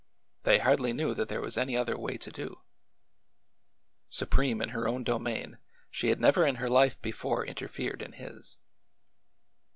They 0.45 0.57
hardly 0.57 0.93
knew 0.93 1.13
that 1.13 1.27
there 1.27 1.41
was 1.41 1.59
any 1.59 1.77
other 1.77 1.95
way 1.95 2.17
to 2.17 2.31
do. 2.31 2.61
Su 4.09 4.25
preme 4.25 4.59
in 4.59 4.69
her 4.69 4.87
own 4.87 5.03
domain, 5.03 5.59
she 5.91 6.07
had 6.07 6.19
never 6.19 6.43
in 6.43 6.55
her 6.55 6.67
life 6.69 6.99
before 7.03 7.45
interfered 7.45 8.01
in 8.01 8.13
his. 8.13 8.57